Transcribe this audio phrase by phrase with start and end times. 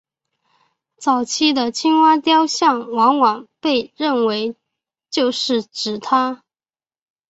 [0.97, 4.55] 早期的青蛙雕像往往被认为
[5.11, 6.41] 就是指她。